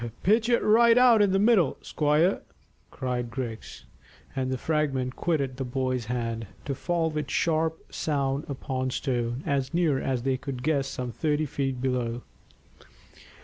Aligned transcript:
"Pitch 0.23 0.49
it 0.49 0.63
right 0.63 0.97
out 0.97 1.21
in 1.21 1.31
the 1.31 1.37
middle, 1.37 1.77
squire," 1.83 2.41
cried 2.89 3.29
Griggs, 3.29 3.85
and 4.35 4.49
the 4.49 4.57
fragment 4.57 5.15
quitted 5.15 5.57
the 5.57 5.63
boy's 5.63 6.05
hand, 6.05 6.47
to 6.65 6.73
fall 6.73 7.11
with 7.11 7.27
a 7.27 7.31
sharp 7.31 7.93
sound 7.93 8.43
upon 8.49 8.89
stone, 8.89 9.43
as 9.45 9.75
near 9.75 9.99
as 9.99 10.23
they 10.23 10.37
could 10.37 10.63
guess 10.63 10.87
some 10.87 11.11
thirty 11.11 11.45
feet 11.45 11.79
below. 11.79 12.23